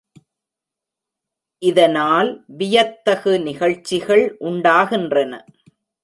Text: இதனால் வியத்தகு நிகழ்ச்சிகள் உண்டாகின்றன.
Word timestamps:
இதனால் 1.61 2.29
வியத்தகு 2.57 3.33
நிகழ்ச்சிகள் 3.41 4.23
உண்டாகின்றன. 4.39 5.33